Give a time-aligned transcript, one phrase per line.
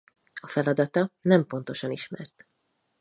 [0.41, 2.47] A feladata nem pontosan ismert.